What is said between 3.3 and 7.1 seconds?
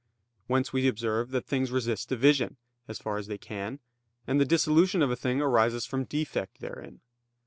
can; and the dissolution of a thing arises from defect therein.